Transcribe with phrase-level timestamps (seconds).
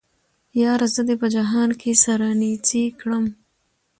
[0.61, 3.25] ياره زه دې په جهان کې سره نيڅۍ کړم